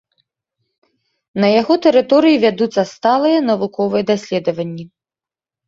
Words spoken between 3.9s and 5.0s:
даследаванні.